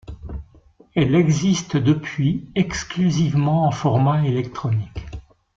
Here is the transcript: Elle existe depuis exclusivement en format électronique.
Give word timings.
Elle 0.95 1.13
existe 1.13 1.77
depuis 1.77 2.49
exclusivement 2.55 3.67
en 3.67 3.71
format 3.71 4.25
électronique. 4.25 5.05